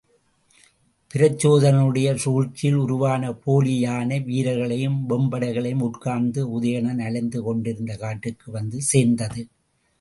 [1.11, 9.43] பிரச்சோதனனுடைய சூழ்ச்சியில் உருவானப் போலி யானை, வீரர்களையும் வெம்படைகளையும் உட்கரந்து உதயணன் அலைந்து கொண்டிருந்த காட்டிற்கு வந்து சேர்ந்தது.